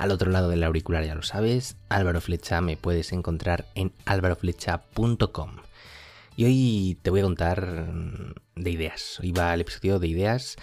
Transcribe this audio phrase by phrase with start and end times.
[0.00, 5.56] Al otro lado del auricular ya lo sabes, Álvaro Flecha me puedes encontrar en álvaroflecha.com.
[6.36, 9.20] Y hoy te voy a contar mm, de ideas.
[9.20, 10.56] Hoy va el episodio de ideas.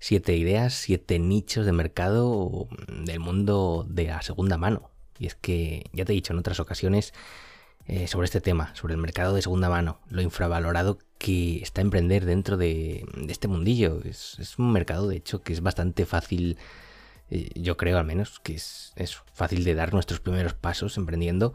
[0.00, 4.90] Siete ideas, siete nichos de mercado del mundo de la segunda mano.
[5.20, 7.14] Y es que ya te he dicho en otras ocasiones
[7.86, 12.24] eh, sobre este tema, sobre el mercado de segunda mano, lo infravalorado que está emprender
[12.24, 14.00] dentro de, este mundillo.
[14.04, 16.58] Es, un mercado, de hecho, que es bastante fácil,
[17.30, 18.92] yo creo al menos, que es,
[19.32, 21.54] fácil de dar nuestros primeros pasos emprendiendo.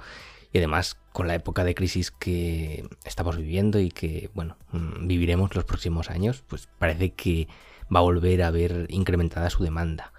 [0.52, 5.56] Y además, con la época de crisis que estamos viviendo y que, bueno, mm, viviremos
[5.56, 7.48] los próximos años, pues parece que
[7.94, 10.12] va a volver a ver incrementada su demanda.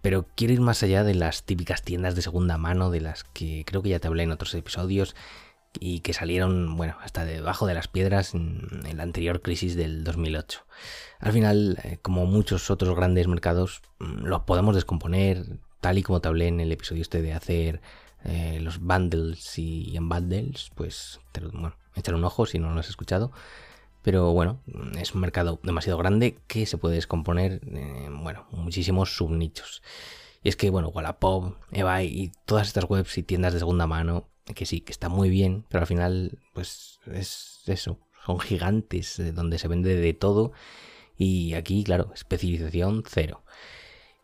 [0.00, 3.64] Pero quiero ir más allá de las típicas tiendas de segunda mano de las que
[3.66, 5.14] creo que ya te hablé en otros episodios
[5.80, 10.64] y que salieron, bueno, hasta debajo de las piedras en, la anterior crisis del 2008.
[11.20, 16.20] Al final, eh, como muchos otros grandes mercados, mm, los podemos descomponer, tal y como
[16.20, 17.80] te hablé en el episodio este de hacer
[18.24, 21.20] eh, los bundles y unbundles, pues,
[21.52, 23.32] bueno, echar un ojo si no lo has escuchado.
[24.02, 24.60] Pero bueno,
[24.98, 29.82] es un mercado demasiado grande que se puede descomponer en, bueno, muchísimos subnichos.
[30.42, 34.28] Y es que, bueno, Wallapop, eBay y todas estas webs y tiendas de segunda mano,
[34.54, 39.32] que sí, que está muy bien, pero al final, pues es eso, son gigantes eh,
[39.32, 40.52] donde se vende de todo.
[41.16, 43.42] Y aquí, claro, especialización cero.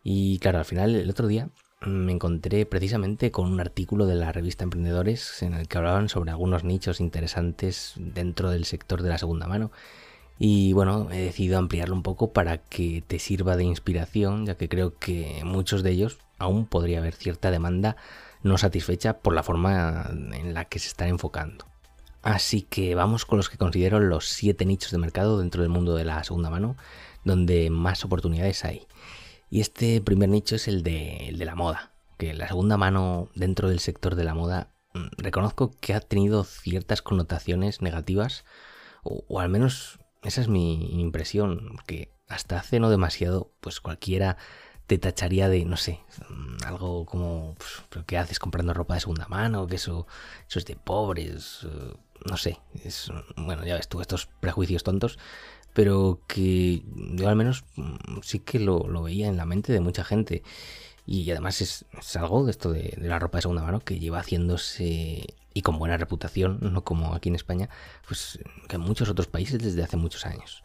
[0.03, 1.49] Y claro, al final, el otro día
[1.81, 6.31] me encontré precisamente con un artículo de la revista Emprendedores en el que hablaban sobre
[6.31, 9.71] algunos nichos interesantes dentro del sector de la segunda mano.
[10.37, 14.67] Y bueno, he decidido ampliarlo un poco para que te sirva de inspiración, ya que
[14.67, 17.95] creo que muchos de ellos aún podría haber cierta demanda
[18.45, 21.65] no satisfecha por la forma en la que se están enfocando.
[22.21, 25.95] Así que vamos con los que considero los siete nichos de mercado dentro del mundo
[25.95, 26.77] de la segunda mano,
[27.23, 28.85] donde más oportunidades hay.
[29.49, 33.79] Y este primer nicho es el de, la moda, que la segunda mano dentro del
[33.79, 38.45] sector de la moda mm, reconozco que ha tenido ciertas connotaciones negativas,
[39.03, 44.37] o, al menos esa es mi impresión, porque hasta hace no demasiado, pues cualquiera
[44.87, 45.99] te tacharía de, no sé,
[46.65, 49.67] algo como, pues, ¿pero qué haces comprando ropa de segunda mano?
[49.67, 50.07] Que eso,
[50.47, 51.93] eso es de pobres, eh,
[52.25, 55.17] no sé, es, bueno, ya ves tú, estos prejuicios tontos
[55.75, 60.05] pero que yo al menos mm, sí que lo, veía en la mente de mucha
[60.05, 60.41] gente.
[61.05, 61.85] Y además es,
[62.15, 65.97] algo de esto de, la ropa de segunda mano que lleva haciéndose y con buena
[65.97, 67.69] reputación, no como aquí en España,
[68.07, 70.63] pues que en muchos otros países desde hace muchos años.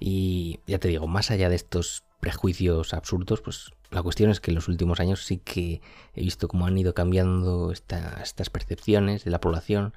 [0.00, 4.50] Y ya te digo, más allá de estos prejuicios absurdos, pues la cuestión es que
[4.50, 5.80] en los últimos años sí que
[6.14, 9.94] he visto cómo han ido cambiando estas percepciones de la población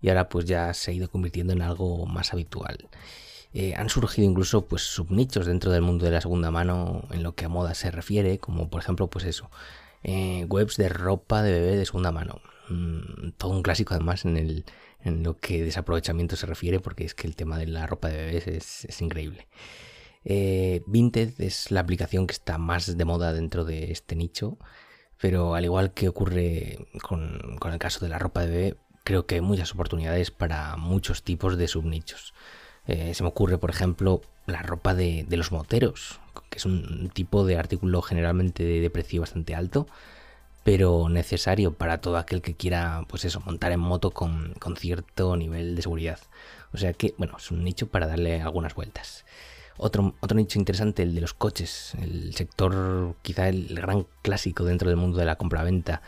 [0.00, 2.88] y ahora pues ya se ha ido convirtiendo en algo más habitual.
[3.54, 7.34] Eh, han surgido incluso pues subnichos dentro del mundo de la segunda mano en lo
[7.34, 9.50] que a moda se refiere, como por ejemplo pues eso,
[10.02, 12.40] eh, webs de ropa de bebé de segunda mano.
[12.68, 14.64] Mm, todo un clásico además en,
[15.22, 18.46] lo que desaprovechamiento se refiere, porque es que el tema de la ropa de bebés
[18.46, 19.46] es, increíble.
[20.24, 24.58] Eh, Vinted es la aplicación que está más de moda dentro de este nicho,
[25.20, 29.26] pero al igual que ocurre con, con el caso de la ropa de bebé, creo
[29.26, 32.34] que hay muchas oportunidades para muchos tipos de subnichos.
[32.86, 36.20] Eh, se me ocurre, por ejemplo, la ropa de, los moteros,
[36.50, 39.86] que es un tipo de artículo generalmente de, precio bastante alto,
[40.64, 45.76] pero necesario para todo aquel que quiera, pues eso, montar en moto con, cierto nivel
[45.76, 46.18] de seguridad.
[46.72, 49.24] O sea que, bueno, es un nicho para darle algunas vueltas.
[49.76, 54.88] Otro, otro nicho interesante, el de los coches, el sector quizá el gran clásico dentro
[54.88, 56.00] del mundo de la compraventa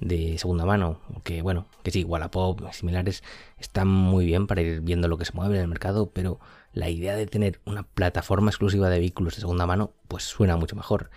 [0.00, 3.22] de segunda mano, que bueno, que sí, Wallapop, similares,
[3.58, 6.38] están muy bien para ir viendo lo que se mueve en el mercado, pero
[6.72, 10.76] la idea de tener una plataforma exclusiva de vehículos de segunda mano, pues suena mucho
[10.76, 11.10] mejor.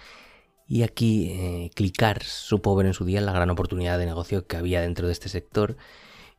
[0.67, 4.57] Y aquí eh, Clicar supo ver en su día la gran oportunidad de negocio que
[4.57, 5.77] había dentro de este sector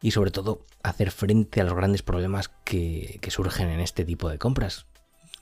[0.00, 4.28] y sobre todo hacer frente a los grandes problemas que, que surgen en este tipo
[4.28, 4.86] de compras,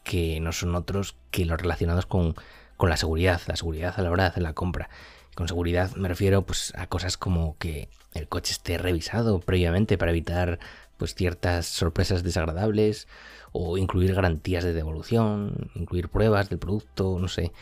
[0.06, 2.36] que no son otros que los relacionados con,
[2.76, 4.88] con la seguridad, la seguridad a la hora de hacer la compra.
[5.34, 10.12] Con seguridad me refiero pues a cosas como que el coche esté revisado previamente para
[10.12, 10.60] evitar
[10.96, 13.08] pues ciertas sorpresas desagradables
[13.50, 17.52] o incluir garantías de devolución, incluir pruebas del producto, no sé.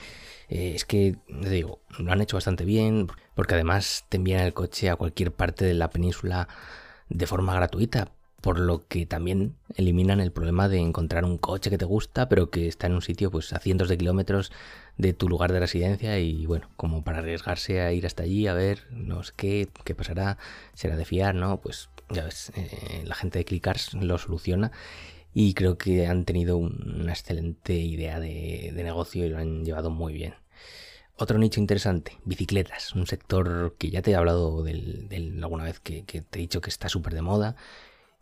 [0.49, 4.53] Eh, es que, te digo, lo han hecho bastante bien, porque además te envían el
[4.53, 6.47] coche a cualquier parte de la península
[7.09, 8.13] de forma gratuita,
[8.45, 12.51] por lo que también eliminan el problema de encontrar un coche que te gusta, pero
[12.51, 14.53] que está en un sitio pues a cientos de kilómetros
[14.99, 18.53] de tu lugar de residencia y bueno, como para arriesgarse a ir hasta allí a
[18.53, 20.37] ver, no sé qué, qué pasará,
[20.75, 21.59] será de fiar, ¿no?
[21.63, 24.73] Pues ya ves, eh, la gente de Clickars lo soluciona
[25.33, 30.13] y creo que han tenido una excelente idea de, negocio y lo han llevado muy
[30.13, 30.35] bien.
[31.17, 35.09] Otro nicho interesante, bicicletas, un sector que ya te he hablado del,
[35.43, 37.57] alguna vez que, que, te he dicho que está súper de moda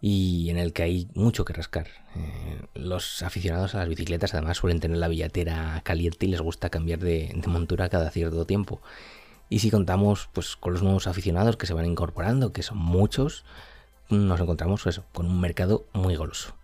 [0.05, 1.87] y en el que hay mucho que rascar.
[2.17, 6.71] Eh, los aficionados a las bicicletas además suelen tener la billetera caliente y les gusta
[6.71, 8.83] cambiar de, montura cada cierto tiempo.
[9.49, 13.45] Y si contamos pues, con los nuevos aficionados que se van incorporando, que son muchos,
[14.11, 16.57] nos encontramos eso, con un mercado muy goloso.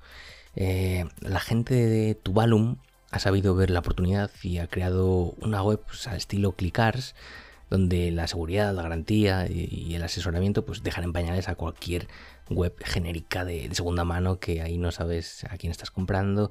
[0.57, 2.79] Eh, la gente de Tuvalum
[3.13, 7.15] ha sabido ver la oportunidad y ha creado una web pues, al estilo Clickars,
[7.71, 12.09] donde la seguridad, la garantía y, el asesoramiento pues dejan en pañales a cualquier
[12.51, 16.51] web genérica de, segunda mano que ahí no sabes a quién estás comprando.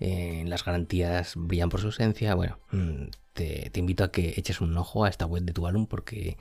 [0.00, 2.34] Eh, las garantías brillan por su ausencia.
[2.34, 6.36] Bueno, mm, te, invito a que eches un ojo a esta web de Tuvalum porque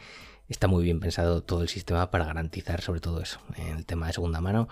[0.47, 4.13] está muy bien pensado todo el sistema para garantizar sobre todo eso, el tema de
[4.13, 4.67] segunda mano.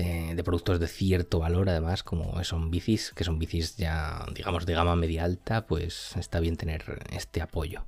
[0.00, 4.64] Eh, de productos de cierto valor, además, como son bicis, que son bicis ya, digamos,
[4.64, 7.84] de gama media alta, pues está bien tener este apoyo.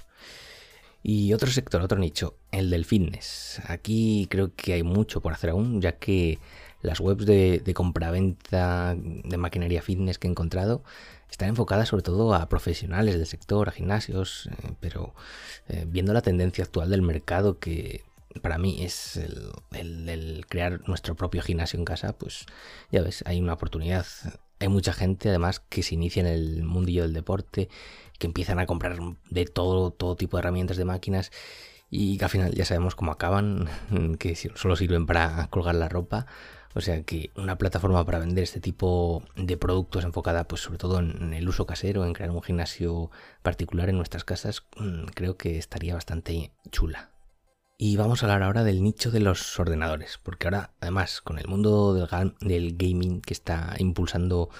[1.02, 3.60] Y otro sector, otro nicho, el del fitness.
[3.66, 6.38] Aquí creo que hay mucho por hacer aún, ya que
[6.82, 10.82] las webs de, compraventa de maquinaria fitness que he encontrado
[11.30, 15.14] están enfocadas sobre todo a profesionales del sector, a gimnasios, eh, pero
[15.68, 18.02] eh, viendo la tendencia actual del mercado que
[18.42, 22.46] para mí es el, el, crear nuestro propio gimnasio en casa, pues
[22.90, 24.06] ya ves, hay una oportunidad.
[24.58, 27.68] Hay mucha gente además que se inicia en el mundillo del deporte
[28.20, 28.98] que empiezan a comprar
[29.30, 31.32] de todo, todo tipo de herramientas de máquinas
[31.90, 33.68] y que al final ya sabemos cómo acaban,
[34.20, 36.26] que solo sirven para colgar la ropa.
[36.72, 41.00] O sea que una plataforma para vender este tipo de productos enfocada pues sobre todo
[41.00, 43.10] en el uso casero, en crear un gimnasio
[43.42, 47.10] particular en nuestras casas, mm, creo que estaría bastante chula.
[47.76, 51.48] Y vamos a hablar ahora del nicho de los ordenadores, porque ahora además con el
[51.48, 54.50] mundo del, del gaming que está impulsando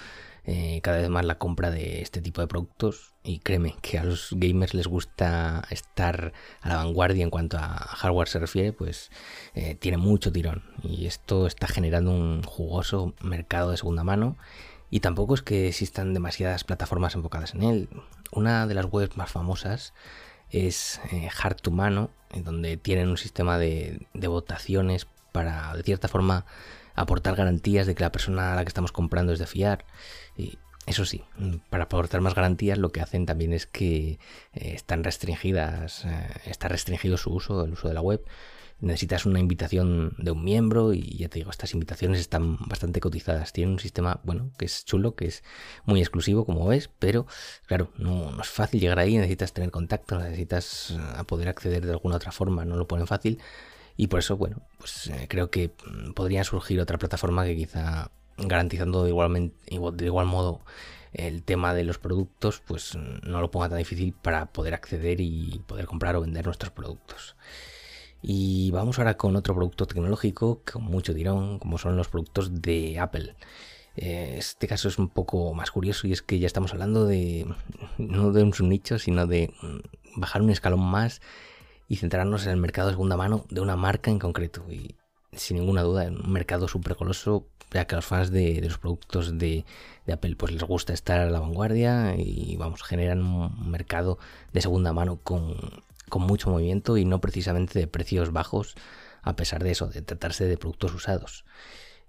[0.43, 3.13] eh, cada vez más la compra de este tipo de productos.
[3.23, 7.67] Y créeme que a los gamers les gusta estar a la vanguardia en cuanto a
[7.67, 9.11] hardware se refiere, pues
[9.53, 10.63] eh, tiene mucho tirón.
[10.83, 14.37] Y esto está generando un jugoso mercado de segunda mano.
[14.89, 17.89] Y tampoco es que existan demasiadas plataformas enfocadas en él.
[18.31, 19.93] Una de las webs más famosas
[20.49, 22.09] es eh, Hard to Mano,
[22.43, 26.45] donde tienen un sistema de votaciones para de cierta forma
[26.95, 29.85] aportar garantías de que la persona a la que estamos comprando es de fiar.
[30.37, 30.57] Y
[30.87, 31.23] eso sí,
[31.69, 34.19] para aportar más garantías lo que hacen también es que
[34.53, 38.25] eh, están restringidas, eh, está restringido su uso, el uso de la web.
[38.79, 43.53] Necesitas una invitación de un miembro y ya te digo, estas invitaciones están bastante cotizadas.
[43.53, 45.43] Tienen un sistema, bueno, que es chulo, que es
[45.85, 47.27] muy exclusivo, como ves, pero
[47.67, 51.91] claro, no, no es fácil llegar ahí, necesitas tener contacto, necesitas eh, poder acceder de
[51.91, 53.39] alguna otra forma, no lo ponen fácil.
[53.97, 58.11] Y por eso, bueno, pues eh, creo que mm, podría surgir otra plataforma que quizá
[58.37, 60.61] garantizando igualmente, de igual modo
[61.13, 65.61] el tema de los productos, pues no lo ponga tan difícil para poder acceder y
[65.67, 67.35] poder comprar o vender nuestros productos.
[68.21, 72.99] Y vamos ahora con otro producto tecnológico con mucho tirón, como son los productos de
[72.99, 73.35] Apple.
[73.97, 77.45] Eh, este caso es un poco más curioso y es que ya estamos hablando de
[77.97, 81.21] no de un subnicho, sino de mm, bajar un escalón más
[81.91, 84.63] y centrarnos en el mercado de segunda mano de una marca en concreto.
[84.71, 84.95] Y
[85.33, 88.77] sin ninguna duda, en un mercado súper coloso, ya que a los fans de, los
[88.77, 89.65] productos de,
[90.09, 94.19] Apple pues les gusta estar a la vanguardia y vamos, generan un mercado
[94.53, 95.57] de segunda mano con,
[96.15, 98.75] mucho movimiento y no precisamente de precios bajos,
[99.21, 101.43] a pesar de eso, de tratarse de productos usados.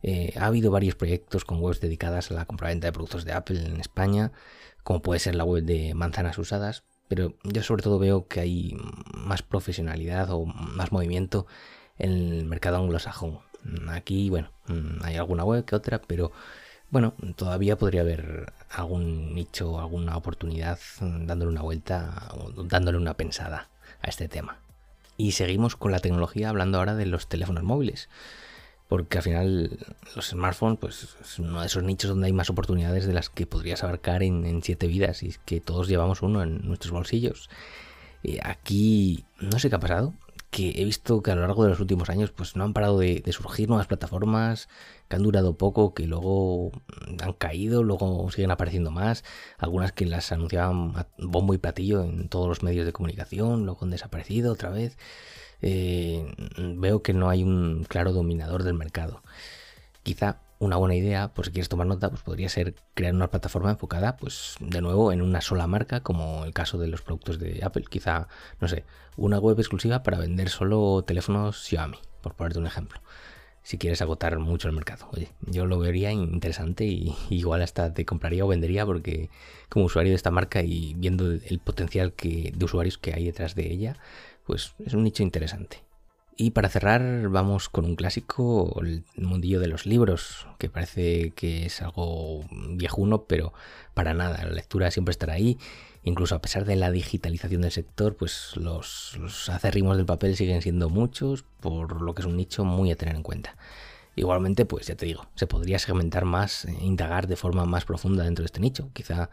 [0.05, 3.67] Eh, ha habido varios proyectos con webs dedicadas a la compraventa de productos de Apple
[3.67, 4.31] en España,
[4.85, 8.75] como puede ser la web de manzanas usadas, pero yo sobre todo veo que hay
[9.12, 11.47] más profesionalidad o más movimiento
[11.99, 13.40] en el mercado anglosajón.
[13.90, 14.49] Aquí, bueno,
[15.02, 16.33] hay alguna web que otra, pero
[16.88, 23.69] bueno, todavía podría haber algún nicho, alguna oportunidad dándole una vuelta o dándole una pensada
[24.00, 24.57] a este tema.
[25.19, 28.09] Y seguimos con la tecnología hablando ahora de los teléfonos móviles
[28.93, 29.79] porque al final
[30.15, 33.47] los smartphones pues es uno de esos nichos donde hay más oportunidades de las que
[33.47, 37.49] podrías abarcar en, siete vidas y es que todos llevamos uno en nuestros bolsillos.
[38.23, 40.13] Y aquí no sé qué ha pasado,
[40.51, 42.99] que he visto que a lo largo de los últimos años pues no han parado
[42.99, 44.69] de, surgir nuevas plataformas
[45.09, 46.71] que han durado poco, que luego
[47.23, 49.25] han caído, luego siguen apareciendo más,
[49.57, 53.85] algunas que las anunciaban a bombo y platillo en todos los medios de comunicación, luego
[53.85, 54.99] han desaparecido otra vez.
[55.62, 56.35] Eh,
[56.76, 59.23] veo que no hay un claro dominador del mercado.
[60.02, 63.71] Quizá una buena idea, pues si quieres tomar nota, pues podría ser crear una plataforma
[63.71, 67.61] enfocada, pues de nuevo en una sola marca, como el caso de los productos de
[67.64, 67.85] Apple.
[67.90, 68.28] Quizá,
[68.61, 68.85] no sé,
[69.16, 73.00] una web exclusiva para vender solo teléfonos Xiaomi, por ponerte un ejemplo.
[73.64, 75.09] Si quieres agotar mucho el mercado.
[75.12, 79.31] Oye, yo lo vería interesante y igual hasta te compraría o vendería porque
[79.69, 83.73] como usuario de esta marca y viendo el potencial de usuarios que hay detrás de
[83.73, 83.97] ella,
[84.45, 85.83] pues es un nicho interesante.
[86.37, 91.67] Y para cerrar vamos con un clásico, el mundillo de los libros, que parece que
[91.67, 93.53] es algo viejuno, pero
[93.95, 95.59] para nada, la lectura siempre estará ahí.
[96.05, 99.19] Incluso a pesar de la digitalización del sector, pues los,
[99.49, 103.15] acérrimos del papel siguen siendo muchos, por lo que es un nicho muy a tener
[103.15, 103.57] en cuenta.
[104.17, 108.25] Igualmente, pues ya te digo, se podría segmentar más, e indagar de forma más profunda
[108.25, 108.91] dentro de este nicho.
[108.93, 109.31] Quizá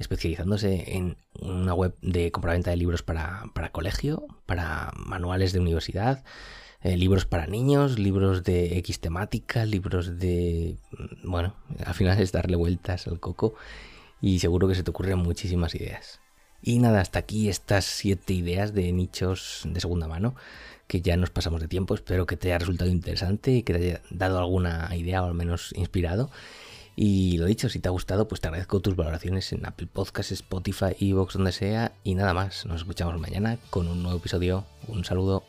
[0.00, 6.24] especializándose en una web de compraventa de libros para, colegio, para manuales de universidad,
[6.82, 10.76] eh, libros para niños, libros de X temática, libros de...
[10.90, 11.54] Mm, bueno,
[11.84, 13.54] al final es darle vueltas al coco
[14.22, 16.20] y seguro que se te ocurren muchísimas ideas.
[16.62, 20.34] Y nada, hasta aquí estas siete ideas de nichos de segunda mano,
[20.86, 23.78] que ya nos pasamos de tiempo, espero que te haya resultado interesante y que te
[23.78, 26.30] haya dado alguna idea o al menos inspirado.
[27.02, 30.32] Y lo dicho, si te ha gustado, pues te agradezco tus valoraciones en Apple Podcasts,
[30.32, 31.92] Spotify, Evox, donde sea.
[32.04, 34.66] Y nada más, nos escuchamos mañana con un nuevo episodio.
[34.86, 35.42] Un saludo.